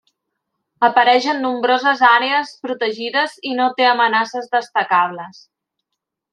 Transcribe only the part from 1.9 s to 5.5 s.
àrees protegides i no té amenaces destacables.